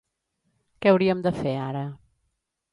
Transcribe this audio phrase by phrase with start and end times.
[0.85, 1.87] Què hauríem de fer ara?